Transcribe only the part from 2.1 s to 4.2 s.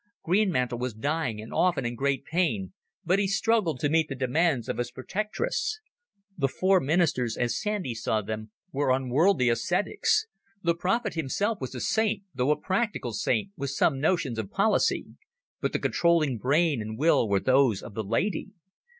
pain, but he struggled to meet the